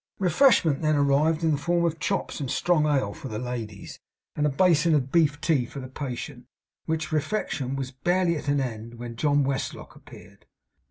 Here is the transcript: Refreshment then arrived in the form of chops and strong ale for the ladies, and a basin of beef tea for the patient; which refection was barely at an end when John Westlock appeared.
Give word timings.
Refreshment 0.17 0.81
then 0.81 0.95
arrived 0.95 1.43
in 1.43 1.51
the 1.51 1.57
form 1.57 1.85
of 1.85 1.99
chops 1.99 2.39
and 2.39 2.49
strong 2.49 2.87
ale 2.87 3.13
for 3.13 3.27
the 3.27 3.37
ladies, 3.37 3.99
and 4.35 4.47
a 4.47 4.49
basin 4.49 4.95
of 4.95 5.11
beef 5.11 5.39
tea 5.39 5.63
for 5.67 5.79
the 5.79 5.87
patient; 5.87 6.45
which 6.85 7.11
refection 7.11 7.75
was 7.75 7.91
barely 7.91 8.35
at 8.35 8.47
an 8.47 8.59
end 8.59 8.95
when 8.95 9.15
John 9.15 9.43
Westlock 9.43 9.95
appeared. 9.95 10.47